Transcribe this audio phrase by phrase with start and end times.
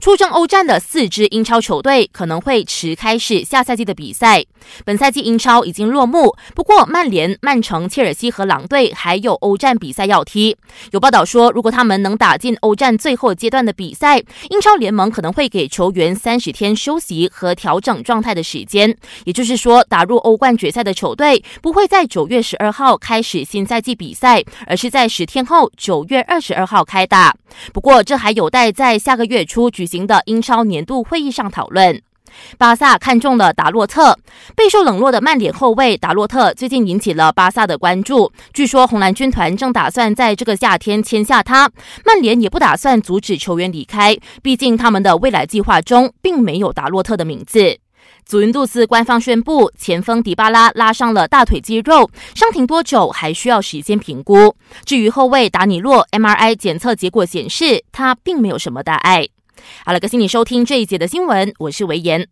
[0.00, 4.42] 出征欧战的四支英超球队可能会迟开始下赛季的比赛。
[4.84, 10.56] 本赛季英超已经落幕，不过曼联、曼城、切尔西和狼队还有欧战比赛要踢。
[10.92, 18.96] 有报道说，如果他们能打进欧战最后阶段的比赛，英超联盟可能会给球员三十天休息和调整状态的时间。
[19.24, 27.36] 也就是说，打入欧冠决赛的球队不会在九月十二号开始新赛季比赛，而是在十天后九月二十二号开打。
[27.74, 32.00] 不过，这还有待在下个月初举行的英超年度会议上讨论。
[32.56, 34.16] 巴萨看中了达洛特，
[34.54, 38.32] 备受冷落的曼联后卫达洛特最近引起了巴萨的关注。
[38.54, 41.68] 据说红蓝军团正打算在这个夏天签下他，
[42.04, 47.78] 曼联也不打算阻止球员离开，毕竟他们的未来计划中并没有达洛特的名字。
[48.24, 54.54] 祖云杜斯官方宣布，前锋迪巴拉拉伤了大腿肌肉，伤停多久还需要时间评估。
[54.84, 59.26] 至于后卫达尼洛，MRI 检测结果显示他并没有什么大碍。
[59.84, 62.28] 好了，感谢你收听这一节的新闻，我是维言。